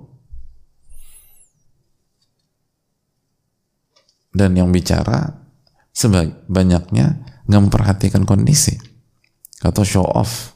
Dan 4.36 4.52
yang 4.60 4.68
bicara 4.72 5.32
sebanyaknya 5.96 7.24
nggak 7.48 7.62
memperhatikan 7.62 8.28
kondisi 8.28 8.76
atau 9.64 9.88
show 9.88 10.04
off 10.04 10.55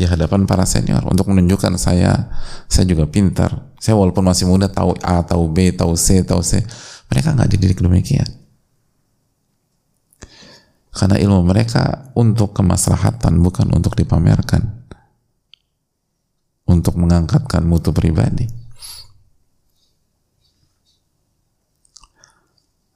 di 0.00 0.08
hadapan 0.08 0.48
para 0.48 0.64
senior 0.64 1.04
untuk 1.04 1.28
menunjukkan 1.28 1.76
saya 1.76 2.32
saya 2.72 2.88
juga 2.88 3.04
pintar. 3.04 3.52
Saya 3.76 4.00
walaupun 4.00 4.24
masih 4.24 4.48
muda 4.48 4.72
tahu 4.72 4.96
A 5.04 5.20
tahu 5.20 5.44
B 5.52 5.76
tahu 5.76 5.92
C 5.92 6.24
tahu 6.24 6.40
C 6.40 6.64
mereka 7.12 7.36
nggak 7.36 7.52
dididik 7.52 7.84
demikian. 7.84 8.24
Karena 10.88 11.20
ilmu 11.20 11.44
mereka 11.44 12.08
untuk 12.16 12.56
kemaslahatan 12.56 13.44
bukan 13.44 13.68
untuk 13.76 13.92
dipamerkan. 13.92 14.88
Untuk 16.64 16.96
mengangkatkan 16.96 17.60
mutu 17.60 17.92
pribadi. 17.92 18.48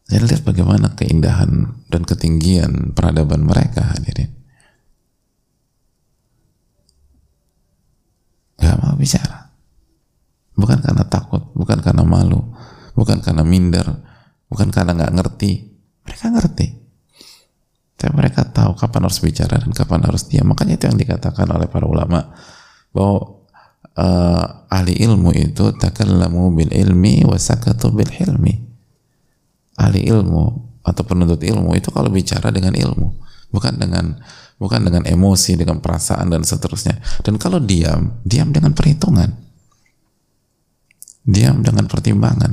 Jadi 0.09 0.25
lihat 0.25 0.43
bagaimana 0.47 0.97
keindahan 0.97 1.85
dan 1.93 2.03
ketinggian 2.07 2.97
peradaban 2.97 3.45
mereka 3.45 3.93
hadirin 3.93 4.44
gak 8.65 8.81
mau 8.81 8.97
bicara 8.97 9.45
bukan 10.55 10.79
karena 10.81 11.05
takut, 11.07 11.43
bukan 11.53 11.83
karena 11.83 12.07
malu, 12.07 12.41
bukan 12.95 13.19
karena 13.21 13.43
minder, 13.43 13.87
bukan 14.47 14.71
karena 14.71 14.95
nggak 14.95 15.13
ngerti. 15.21 15.53
Mereka 16.07 16.27
ngerti. 16.31 16.67
Tapi 17.95 18.13
mereka 18.13 18.45
tahu 18.45 18.75
kapan 18.75 19.07
harus 19.07 19.23
bicara 19.23 19.57
dan 19.59 19.71
kapan 19.71 20.03
harus 20.05 20.27
diam. 20.27 20.51
Makanya 20.51 20.79
itu 20.79 20.85
yang 20.91 20.99
dikatakan 20.99 21.47
oleh 21.49 21.71
para 21.71 21.87
ulama 21.87 22.35
bahwa 22.93 23.43
uh, 23.97 24.69
ahli 24.69 24.99
ilmu 24.99 25.33
itu 25.33 25.73
takallamu 25.79 26.53
bil 26.53 26.71
ilmi 26.71 27.25
wa 27.25 27.39
sakatu 27.39 27.95
bil 27.95 28.11
hilmi. 28.11 28.61
Ahli 29.81 30.07
ilmu 30.07 30.45
atau 30.85 31.03
penuntut 31.03 31.41
ilmu 31.41 31.73
itu 31.75 31.89
kalau 31.89 32.13
bicara 32.13 32.53
dengan 32.53 32.77
ilmu, 32.77 33.17
bukan 33.55 33.79
dengan 33.79 34.19
bukan 34.59 34.83
dengan 34.83 35.07
emosi, 35.07 35.55
dengan 35.55 35.79
perasaan 35.79 36.35
dan 36.35 36.43
seterusnya. 36.43 36.99
Dan 37.23 37.39
kalau 37.39 37.63
diam, 37.63 38.19
diam 38.27 38.51
dengan 38.51 38.75
perhitungan. 38.75 39.31
Diam 41.23 41.63
dengan 41.63 41.87
pertimbangan. 41.87 42.53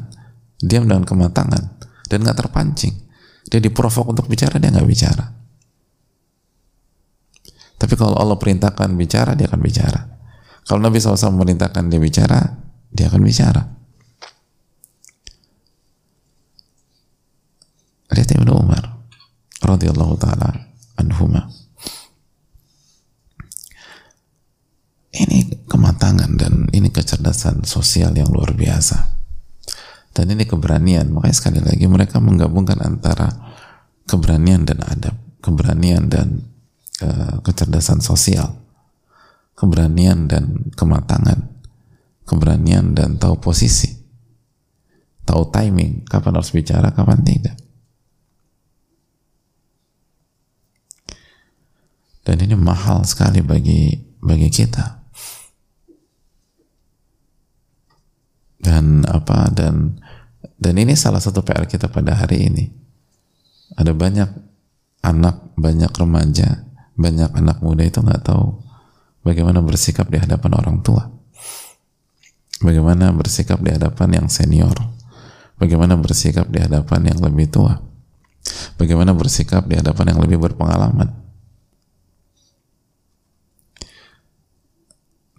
Diam 0.62 0.86
dengan 0.86 1.02
kematangan. 1.02 1.64
Dan 2.06 2.22
nggak 2.22 2.38
terpancing. 2.46 2.94
Dia 3.50 3.58
diprovok 3.58 4.14
untuk 4.14 4.30
bicara 4.30 4.62
dia 4.62 4.70
nggak 4.70 4.86
bicara. 4.86 5.26
Tapi 7.82 7.94
kalau 7.98 8.14
Allah 8.14 8.38
perintahkan 8.38 8.94
bicara 8.94 9.34
dia 9.34 9.50
akan 9.50 9.62
bicara. 9.62 10.02
Kalau 10.62 10.78
Nabi 10.78 11.02
SAW 11.02 11.34
memerintahkan 11.34 11.90
dia 11.90 11.98
bicara 11.98 12.40
dia 12.94 13.10
akan 13.10 13.22
bicara. 13.26 13.62
Lihat 18.12 18.30
Ibnu 18.38 18.52
Umar 18.54 18.84
radhiyallahu 19.64 20.20
taala 20.20 20.71
anhumah 21.02 21.50
ini 25.12 25.68
kematangan 25.68 26.40
dan 26.40 26.72
ini 26.72 26.88
kecerdasan 26.88 27.68
sosial 27.68 28.16
yang 28.16 28.32
luar 28.32 28.56
biasa. 28.56 29.20
Dan 30.12 30.32
ini 30.32 30.44
keberanian. 30.48 31.12
Makanya 31.12 31.36
sekali 31.36 31.60
lagi 31.60 31.88
mereka 31.88 32.20
menggabungkan 32.24 32.80
antara 32.80 33.28
keberanian 34.08 34.64
dan 34.64 34.80
adab. 34.88 35.16
Keberanian 35.44 36.08
dan 36.08 36.48
uh, 37.04 37.40
kecerdasan 37.44 38.00
sosial. 38.00 38.56
Keberanian 39.56 40.28
dan 40.32 40.72
kematangan. 40.76 41.48
Keberanian 42.28 42.96
dan 42.96 43.20
tahu 43.20 43.40
posisi. 43.40 43.92
Tahu 45.28 45.52
timing. 45.52 46.08
Kapan 46.08 46.40
harus 46.40 46.52
bicara 46.56 46.92
kapan 46.92 47.20
tidak 47.24 47.61
dan 52.32 52.48
ini 52.48 52.56
mahal 52.56 53.04
sekali 53.04 53.44
bagi 53.44 53.92
bagi 54.24 54.48
kita. 54.48 55.04
Dan 58.56 59.04
apa 59.04 59.52
dan 59.52 60.00
dan 60.56 60.74
ini 60.80 60.96
salah 60.96 61.20
satu 61.20 61.44
PR 61.44 61.68
kita 61.68 61.92
pada 61.92 62.16
hari 62.16 62.48
ini. 62.48 62.72
Ada 63.76 63.92
banyak 63.92 64.32
anak 65.04 65.60
banyak 65.60 65.92
remaja 65.92 66.72
banyak 66.96 67.36
anak 67.36 67.60
muda 67.60 67.84
itu 67.84 68.00
nggak 68.00 68.24
tahu 68.24 68.64
bagaimana 69.28 69.60
bersikap 69.60 70.08
di 70.08 70.16
hadapan 70.16 70.56
orang 70.56 70.80
tua. 70.80 71.12
Bagaimana 72.64 73.12
bersikap 73.12 73.60
di 73.60 73.76
hadapan 73.76 74.24
yang 74.24 74.28
senior. 74.32 74.80
Bagaimana 75.60 76.00
bersikap 76.00 76.48
di 76.48 76.64
hadapan 76.64 77.12
yang 77.12 77.20
lebih 77.20 77.52
tua. 77.52 77.76
Bagaimana 78.80 79.12
bersikap 79.12 79.68
di 79.68 79.76
hadapan 79.76 80.16
yang 80.16 80.20
lebih 80.24 80.40
berpengalaman 80.40 81.21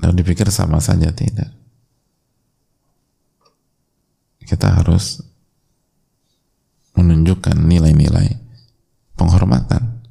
lalu 0.02 0.20
dipikir 0.20 0.50
sama 0.50 0.82
saja 0.82 1.14
tidak. 1.14 1.48
Kita 4.42 4.82
harus 4.82 5.22
menunjukkan 6.98 7.56
nilai-nilai 7.56 8.36
penghormatan. 9.16 10.02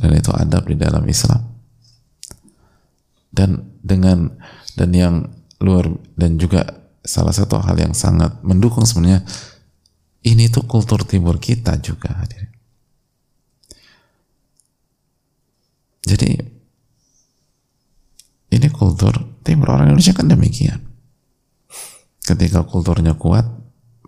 Dan 0.00 0.16
itu 0.16 0.32
adab 0.32 0.64
di 0.64 0.80
dalam 0.80 1.04
Islam. 1.04 1.44
Dan 3.28 3.76
dengan 3.84 4.32
dan 4.74 4.90
yang 4.96 5.28
luar 5.60 5.92
dan 6.16 6.40
juga 6.40 6.64
salah 7.04 7.36
satu 7.36 7.60
hal 7.60 7.76
yang 7.76 7.92
sangat 7.92 8.40
mendukung 8.40 8.88
sebenarnya 8.88 9.22
ini 10.24 10.48
tuh 10.48 10.64
kultur 10.64 11.04
timur 11.04 11.36
kita 11.36 11.76
juga 11.80 12.12
jadi 16.10 16.42
kultur 19.00 19.16
timur 19.40 19.72
orang 19.72 19.88
Indonesia 19.88 20.12
kan 20.12 20.28
demikian. 20.28 20.76
Ketika 22.20 22.68
kulturnya 22.68 23.16
kuat 23.16 23.48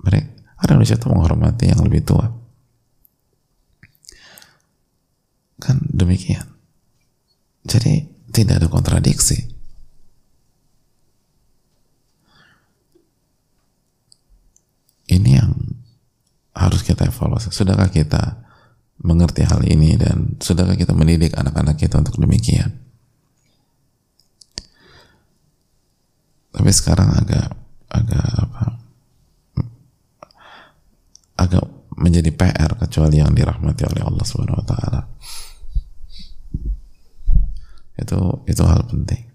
mereka 0.05 0.29
orang 0.61 0.77
Indonesia 0.77 1.01
itu 1.01 1.09
menghormati 1.09 1.65
yang 1.73 1.81
lebih 1.81 2.05
tua. 2.05 2.29
Kan 5.57 5.81
demikian. 5.89 6.45
Jadi 7.65 8.05
tidak 8.37 8.61
ada 8.61 8.69
kontradiksi. 8.69 9.49
Ini 15.09 15.31
yang 15.41 15.57
harus 16.53 16.85
kita 16.85 17.09
evaluasi. 17.09 17.49
Sudahkah 17.49 17.89
kita 17.89 18.45
mengerti 19.01 19.49
hal 19.49 19.65
ini 19.65 19.97
dan 19.97 20.37
sudahkah 20.37 20.77
kita 20.77 20.93
mendidik 20.93 21.33
anak-anak 21.33 21.81
kita 21.81 21.97
untuk 21.97 22.21
demikian 22.21 22.83
tapi 26.63 26.71
sekarang 26.71 27.11
agak 27.11 27.59
agak 27.91 28.23
apa 28.39 28.79
agak 31.43 31.65
menjadi 31.99 32.31
PR 32.31 32.79
kecuali 32.79 33.19
yang 33.19 33.35
dirahmati 33.35 33.83
oleh 33.83 33.99
Allah 34.07 34.23
Subhanahu 34.23 34.63
wa 34.63 34.67
taala. 34.71 35.01
Itu 37.99 38.47
itu 38.47 38.63
hal 38.63 38.87
penting. 38.87 39.27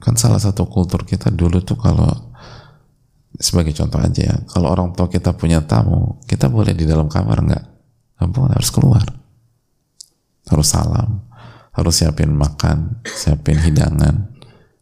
Kan 0.00 0.16
salah 0.16 0.40
satu 0.40 0.64
kultur 0.64 1.04
kita 1.04 1.28
dulu 1.28 1.60
tuh 1.60 1.76
kalau 1.76 2.08
sebagai 3.36 3.76
contoh 3.76 4.00
aja 4.00 4.32
ya, 4.32 4.36
kalau 4.48 4.72
orang 4.72 4.96
tua 4.96 5.12
kita 5.12 5.36
punya 5.36 5.60
tamu, 5.60 6.24
kita 6.24 6.48
boleh 6.48 6.72
di 6.72 6.88
dalam 6.88 7.12
kamar 7.12 7.44
nggak? 7.44 7.64
Boleh, 8.32 8.56
harus 8.56 8.72
keluar. 8.72 9.04
Harus 10.48 10.72
salam 10.72 11.33
harus 11.74 11.94
siapin 11.98 12.30
makan, 12.32 13.02
siapin 13.02 13.58
hidangan, 13.58 14.30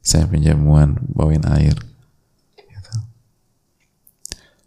siapin 0.04 0.44
jamuan, 0.44 1.00
bawain 1.08 1.42
air. 1.56 1.76
Gitu. 2.54 2.92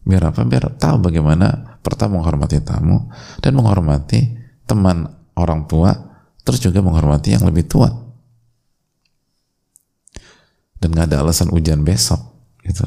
Biar 0.10 0.34
apa? 0.34 0.42
Biar 0.42 0.74
tahu 0.74 1.06
bagaimana 1.06 1.78
pertama 1.86 2.18
menghormati 2.18 2.66
tamu 2.66 3.14
dan 3.46 3.54
menghormati 3.54 4.42
teman 4.66 5.06
orang 5.38 5.70
tua, 5.70 5.94
terus 6.42 6.58
juga 6.58 6.82
menghormati 6.82 7.38
yang 7.38 7.46
lebih 7.46 7.70
tua. 7.70 7.94
Dan 10.82 10.92
nggak 10.92 11.14
ada 11.14 11.22
alasan 11.22 11.54
hujan 11.54 11.86
besok, 11.86 12.20
gitu. 12.66 12.86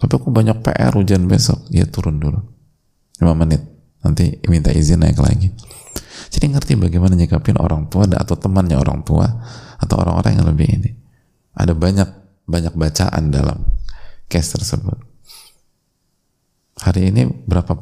Tapi 0.00 0.12
aku 0.16 0.34
banyak 0.34 0.64
PR 0.66 0.96
hujan 0.98 1.30
besok, 1.30 1.66
ya 1.70 1.86
turun 1.86 2.18
dulu, 2.18 2.40
5 3.22 3.36
menit, 3.36 3.62
nanti 4.02 4.38
minta 4.48 4.72
izin 4.74 5.02
naik 5.02 5.18
lagi. 5.18 5.52
Jadi 6.30 6.46
ngerti 6.54 6.72
bagaimana 6.78 7.18
nyikapin 7.18 7.58
orang 7.58 7.90
tua 7.90 8.06
atau 8.06 8.38
temannya 8.38 8.78
orang 8.78 9.02
tua 9.02 9.26
atau 9.82 9.94
orang-orang 9.98 10.38
yang 10.38 10.46
lebih 10.46 10.68
ini. 10.70 10.90
Ada 11.58 11.74
banyak 11.74 12.08
banyak 12.46 12.74
bacaan 12.78 13.34
dalam 13.34 13.66
case 14.30 14.54
tersebut. 14.54 14.94
Hari 16.80 17.10
ini 17.10 17.26
berapa 17.26 17.76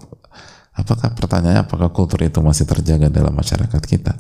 apakah 0.73 1.13
pertanyaannya 1.13 1.69
apakah 1.69 1.93
kultur 1.93 2.25
itu 2.25 2.41
masih 2.41 2.65
terjaga 2.65 3.13
dalam 3.13 3.37
masyarakat 3.37 3.83
kita? 3.85 4.17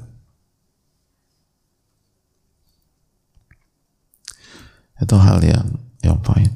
Itu 5.01 5.17
hal 5.17 5.41
yang 5.41 5.67
yang 6.05 6.21
poin. 6.21 6.53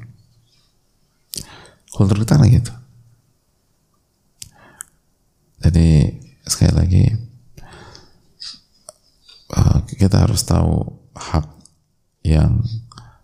Kultur 1.89 2.21
kita 2.21 2.37
gitu. 2.47 2.73
Jadi 5.63 5.87
sekali 6.43 6.73
lagi 6.75 7.03
uh, 9.53 9.85
kita 9.85 10.25
harus 10.25 10.41
tahu 10.41 10.89
hak 11.13 11.47
yang 12.25 12.65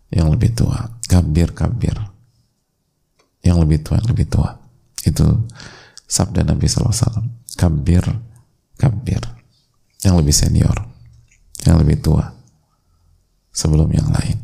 yang 0.10 0.30
lebih 0.30 0.54
tua, 0.54 0.98
kabir 1.06 1.54
kabir, 1.54 1.98
yang 3.46 3.58
lebih 3.62 3.82
tua, 3.82 4.02
yang 4.02 4.10
lebih 4.10 4.28
tua. 4.30 4.58
Itu 5.06 5.46
sabda 6.10 6.46
Nabi 6.46 6.66
SAW. 6.66 7.30
Kabir, 7.60 8.04
kabir, 8.80 9.22
yang 10.06 10.16
lebih 10.16 10.32
senior, 10.32 10.78
yang 11.68 11.76
lebih 11.76 12.00
tua 12.00 12.32
sebelum 13.52 13.92
yang 13.92 14.08
lain. 14.10 14.38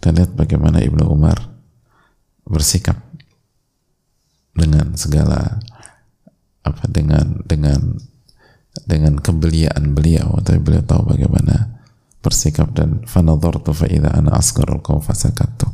Dan 0.00 0.16
lihat 0.16 0.32
bagaimana 0.32 0.80
Ibnu 0.80 1.04
Umar 1.08 1.36
bersikap 2.44 3.00
dengan 4.52 4.94
segala 4.94 5.60
apa 6.64 6.84
dengan 6.88 7.40
dengan 7.44 8.00
dengan 8.82 9.22
kebeliaan 9.22 9.94
beliau. 9.94 10.42
Tapi 10.42 10.58
beliau 10.58 10.82
tahu 10.82 11.14
bagaimana 11.14 11.78
bersikap 12.18 12.74
dan 12.74 13.06
fanadhartu 13.06 13.70
fa 13.70 13.86
idza 13.86 14.10
ana 14.10 14.34
asgharul 14.34 14.82
qaum 14.82 14.98
fasakattu. 14.98 15.70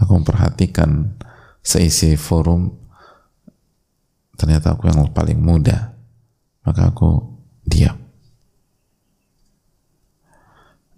Aku 0.00 0.16
memperhatikan 0.16 1.20
seisi 1.60 2.16
forum. 2.16 2.72
Ternyata 4.34 4.74
aku 4.74 4.88
yang 4.88 5.12
paling 5.12 5.38
muda. 5.38 5.92
Maka 6.64 6.90
aku 6.90 7.20
diam. 7.68 8.00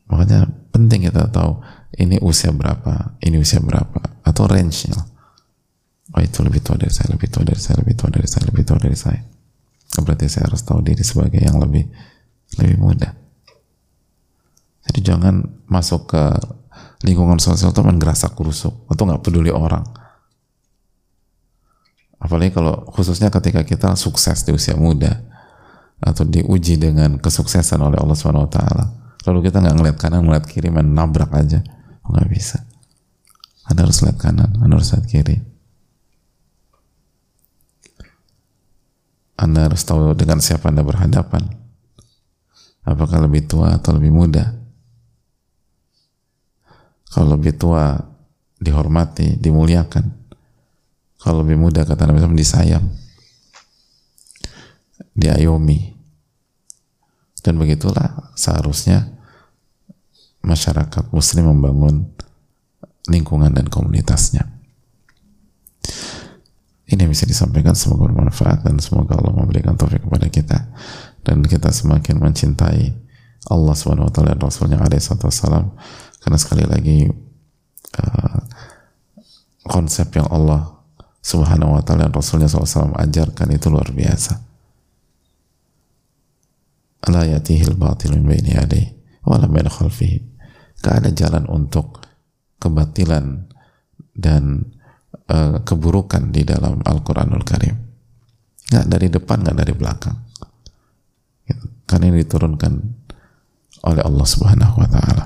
Makanya 0.07 0.47
penting 0.71 1.11
kita 1.11 1.27
tahu 1.35 1.59
ini 1.99 2.23
usia 2.23 2.55
berapa 2.55 3.19
ini 3.27 3.43
usia 3.43 3.59
berapa 3.59 4.23
atau 4.23 4.47
range-nya. 4.47 5.03
Oh 6.15 6.23
itu 6.23 6.39
lebih 6.47 6.63
tua 6.63 6.79
dari 6.79 6.95
saya, 6.95 7.11
lebih 7.19 7.27
tua 7.27 7.43
dari 7.43 7.59
saya, 7.59 7.83
lebih 7.83 7.95
tua 7.99 8.09
dari 8.15 8.29
saya, 8.31 8.45
lebih 8.47 8.63
tua 8.63 8.79
dari 8.79 8.95
saya. 8.95 9.21
Berarti 10.03 10.27
saya 10.29 10.51
harus 10.51 10.65
tahu 10.65 10.83
diri 10.83 11.05
sebagai 11.05 11.41
yang 11.41 11.61
lebih 11.61 11.87
lebih 12.61 12.77
muda. 12.81 13.15
Jadi 14.87 15.01
jangan 15.03 15.43
masuk 15.67 16.11
ke 16.15 16.25
lingkungan 17.05 17.37
sosial 17.43 17.75
itu 17.75 17.83
mengerasak 17.83 18.33
kurusuk 18.33 18.87
atau 18.89 19.03
nggak 19.05 19.23
peduli 19.23 19.51
orang. 19.51 19.85
Apalagi 22.17 22.57
kalau 22.57 22.87
khususnya 22.89 23.29
ketika 23.29 23.61
kita 23.67 23.93
sukses 23.99 24.41
di 24.47 24.51
usia 24.57 24.73
muda 24.79 25.21
atau 26.01 26.25
diuji 26.25 26.81
dengan 26.81 27.21
kesuksesan 27.21 27.81
oleh 27.81 28.01
Allah 28.01 28.17
Subhanahu 28.17 28.49
Wa 28.49 28.53
Taala, 28.57 28.85
lalu 29.29 29.39
kita 29.51 29.61
nggak 29.61 29.77
ngeliat 29.77 29.97
kanan, 30.01 30.25
ngeliat 30.25 30.45
kiri, 30.49 30.73
main 30.73 30.89
nabrak 30.89 31.29
aja, 31.37 31.61
nggak 32.09 32.27
bisa. 32.33 32.65
Anda 33.67 33.85
harus 33.85 34.01
lihat 34.01 34.17
kanan, 34.17 34.57
Anda 34.63 34.81
harus 34.81 34.95
lihat 34.97 35.07
kiri. 35.11 35.56
Anda 39.37 39.69
harus 39.69 39.85
tahu 39.85 40.17
dengan 40.17 40.41
siapa 40.41 40.73
Anda 40.73 40.81
berhadapan. 40.81 41.45
Apakah 42.87 43.21
lebih 43.25 43.45
tua 43.45 43.77
atau 43.77 43.93
lebih 43.93 44.15
muda? 44.15 44.57
Kalau 47.13 47.37
lebih 47.37 47.57
tua 47.57 47.97
dihormati, 48.57 49.37
dimuliakan. 49.37 50.05
Kalau 51.21 51.43
lebih 51.45 51.59
muda 51.59 51.85
kata 51.85 52.07
Nabi 52.07 52.23
SAW 52.23 52.39
disayang, 52.39 52.87
diayomi. 55.17 55.97
Dan 57.43 57.63
begitulah 57.63 58.35
seharusnya 58.35 59.07
masyarakat 60.43 61.11
muslim 61.15 61.51
membangun 61.51 62.11
lingkungan 63.11 63.55
dan 63.55 63.67
komunitasnya. 63.71 64.47
Ini 66.87 67.03
bisa 67.11 67.27
disampaikan 67.27 67.75
semoga 67.75 68.07
bermanfaat 68.07 68.63
dan 68.63 68.79
semoga 68.79 69.19
Allah 69.19 69.35
memberikan 69.35 69.75
taufik 69.75 70.07
kepada 70.07 70.31
kita 70.31 70.59
dan 71.27 71.43
kita 71.43 71.75
semakin 71.75 72.23
mencintai 72.23 72.95
Allah 73.51 73.75
Subhanahu 73.75 74.07
wa 74.07 74.13
taala 74.15 74.39
dan 74.39 74.43
Rasulnya 74.43 74.79
alaihi 74.79 75.03
wasallam 75.03 75.75
karena 76.23 76.39
sekali 76.39 76.63
lagi 76.63 77.11
uh, 77.99 78.39
konsep 79.67 80.15
yang 80.15 80.31
Allah 80.31 80.79
Subhanahu 81.27 81.75
wa 81.75 81.83
taala 81.83 82.07
dan 82.07 82.15
Rasulnya 82.15 82.47
SAW 82.47 82.95
ajarkan 82.95 83.51
itu 83.51 83.67
luar 83.67 83.91
biasa. 83.91 84.47
La 87.11 87.27
yatihil 87.27 87.75
batil 87.75 88.15
min 88.15 88.31
baini 88.31 88.55
yadayhi 88.55 88.95
wa 89.27 89.35
la 89.43 89.51
min 89.51 89.67
khalfihi. 89.67 90.23
Ada 90.87 91.11
jalan 91.11 91.51
untuk 91.51 91.99
kebatilan 92.63 93.51
dan 94.15 94.71
uh, 95.31 95.63
keburukan 95.63 96.31
di 96.31 96.43
dalam 96.47 96.83
Al-Quranul 96.83 97.43
Karim. 97.43 97.77
Nggak 98.67 98.87
dari 98.91 99.07
depan, 99.11 99.39
nggak 99.47 99.59
dari 99.63 99.73
belakang. 99.75 100.17
Gitu. 101.47 101.65
Karena 101.87 102.05
ini 102.11 102.23
diturunkan 102.27 102.73
oleh 103.87 104.03
Allah 104.03 104.27
Subhanahu 104.27 104.75
wa 104.83 104.89
Ta'ala. 104.91 105.25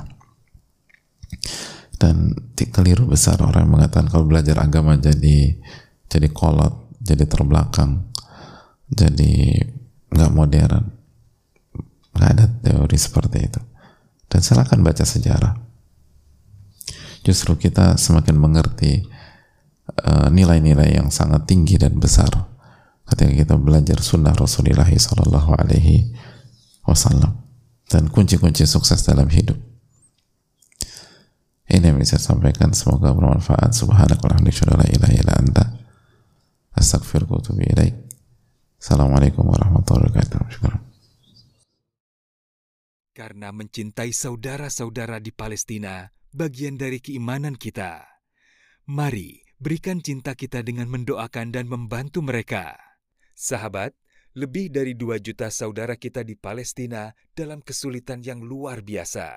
Dan 2.00 2.32
keliru 2.56 3.08
besar 3.08 3.40
orang 3.44 3.68
yang 3.68 3.72
mengatakan 3.76 4.08
kalau 4.08 4.24
belajar 4.24 4.56
agama 4.60 4.96
jadi 4.96 5.56
jadi 6.08 6.28
kolot, 6.32 6.96
jadi 7.00 7.28
terbelakang, 7.28 8.08
jadi 8.88 9.64
nggak 10.12 10.32
modern. 10.32 10.84
Nggak 12.16 12.30
ada 12.36 12.44
teori 12.64 12.96
seperti 12.96 13.38
itu. 13.40 13.60
Dan 14.28 14.40
silakan 14.40 14.80
baca 14.84 15.04
sejarah. 15.04 15.54
Justru 17.20 17.56
kita 17.60 18.00
semakin 18.00 18.36
mengerti 18.36 19.04
nilai-nilai 20.30 20.90
uh, 20.92 20.96
yang 21.02 21.08
sangat 21.12 21.44
tinggi 21.48 21.76
dan 21.76 21.96
besar 22.00 22.30
ketika 23.10 23.32
kita 23.34 23.54
belajar 23.58 23.98
sunnah 23.98 24.32
Rasulullah 24.32 24.86
Sallallahu 24.86 25.50
Alaihi 25.58 26.14
Wasallam 26.86 27.42
dan 27.90 28.06
kunci-kunci 28.06 28.64
sukses 28.70 29.02
dalam 29.02 29.26
hidup. 29.26 29.58
Ini 31.70 31.94
yang 31.94 31.98
bisa 32.02 32.18
sampaikan 32.18 32.74
semoga 32.74 33.14
bermanfaat. 33.14 33.70
Subhanakallahumma 33.74 34.50
anta. 35.38 35.64
Assalamualaikum 38.80 39.44
warahmatullahi 39.46 40.10
wabarakatuh. 40.10 40.82
Karena 43.14 43.52
mencintai 43.52 44.10
saudara-saudara 44.10 45.20
di 45.20 45.30
Palestina, 45.30 46.10
bagian 46.32 46.74
dari 46.80 46.98
keimanan 46.98 47.54
kita. 47.54 48.02
Mari 48.90 49.49
berikan 49.61 50.01
cinta 50.01 50.33
kita 50.33 50.64
dengan 50.64 50.88
mendoakan 50.88 51.53
dan 51.53 51.68
membantu 51.68 52.25
mereka. 52.25 52.81
Sahabat, 53.37 53.92
lebih 54.33 54.73
dari 54.73 54.96
dua 54.96 55.20
juta 55.20 55.53
saudara 55.53 56.01
kita 56.01 56.25
di 56.25 56.33
Palestina 56.33 57.12
dalam 57.37 57.61
kesulitan 57.61 58.25
yang 58.25 58.40
luar 58.40 58.81
biasa. 58.81 59.37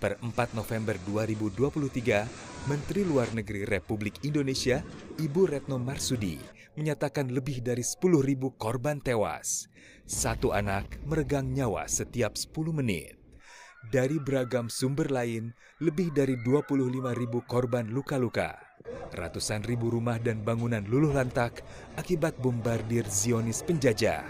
Per 0.00 0.16
4 0.16 0.56
November 0.56 0.96
2023, 1.04 2.24
Menteri 2.72 3.04
Luar 3.04 3.28
Negeri 3.36 3.68
Republik 3.68 4.24
Indonesia, 4.24 4.80
Ibu 5.20 5.52
Retno 5.52 5.76
Marsudi, 5.76 6.40
menyatakan 6.80 7.28
lebih 7.28 7.60
dari 7.60 7.84
10.000 7.84 8.56
korban 8.56 8.96
tewas. 8.96 9.68
Satu 10.08 10.56
anak 10.56 11.04
meregang 11.04 11.52
nyawa 11.52 11.84
setiap 11.84 12.32
10 12.32 12.72
menit. 12.72 13.20
Dari 13.92 14.16
beragam 14.16 14.72
sumber 14.72 15.12
lain, 15.12 15.52
lebih 15.84 16.16
dari 16.16 16.40
25.000 16.40 16.80
korban 17.44 17.84
luka-luka 17.92 18.69
Ratusan 19.10 19.66
ribu 19.66 19.90
rumah 19.90 20.16
dan 20.22 20.40
bangunan 20.40 20.86
luluh 20.86 21.10
lantak 21.10 21.60
akibat 21.98 22.38
bombardir 22.38 23.04
Zionis 23.10 23.60
penjajah. 23.66 24.24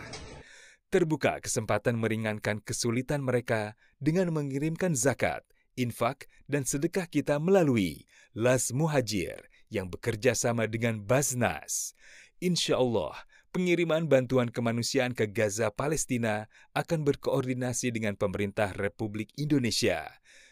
Terbuka 0.91 1.39
kesempatan 1.39 1.95
meringankan 1.95 2.59
kesulitan 2.59 3.23
mereka 3.23 3.79
dengan 4.03 4.35
mengirimkan 4.35 4.99
zakat, 4.99 5.47
infak, 5.79 6.27
dan 6.51 6.67
sedekah 6.67 7.07
kita 7.07 7.39
melalui 7.39 8.09
Las 8.35 8.75
Muhajir 8.75 9.39
yang 9.71 9.87
bekerja 9.87 10.35
sama 10.35 10.67
dengan 10.67 10.99
Baznas. 10.99 11.95
Insya 12.43 12.83
Allah, 12.83 13.15
pengiriman 13.55 14.11
bantuan 14.11 14.51
kemanusiaan 14.51 15.15
ke 15.15 15.31
Gaza, 15.31 15.71
Palestina 15.71 16.51
akan 16.75 17.07
berkoordinasi 17.07 17.95
dengan 17.95 18.19
pemerintah 18.19 18.75
Republik 18.75 19.31
Indonesia 19.39 20.11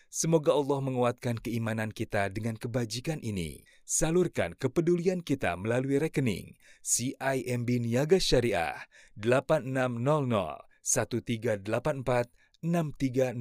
Semoga 0.09 0.57
Allah 0.57 0.81
menguatkan 0.81 1.37
keimanan 1.37 1.93
kita 1.93 2.33
dengan 2.33 2.57
kebajikan 2.57 3.21
ini. 3.21 3.61
Salurkan 3.85 4.57
kepedulian 4.57 5.21
kita 5.21 5.53
melalui 5.61 6.01
rekening 6.01 6.57
CIMB 6.81 7.69
Niaga 7.85 8.17
Syariah 8.17 8.89
8600 9.21 10.65
1384 10.81 12.33
6300 12.65 13.37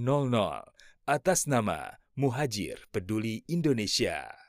atas 1.07 1.39
nama 1.47 2.03
Muhajir 2.19 2.83
Peduli 2.91 3.47
Indonesia. 3.47 4.46